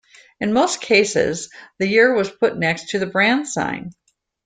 [0.39, 3.91] In most cases the year was put next to the brand sign.